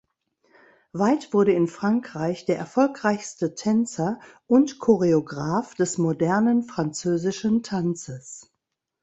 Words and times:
Weidt 0.93 1.31
wurde 1.31 1.53
in 1.53 1.67
Frankreich 1.67 2.45
der 2.45 2.57
erfolgreichste 2.57 3.53
Tänzer 3.53 4.19
und 4.47 4.79
Choreograph 4.79 5.75
des 5.75 5.99
modernen 5.99 6.63
französischen 6.63 7.61
Tanzes. 7.61 8.51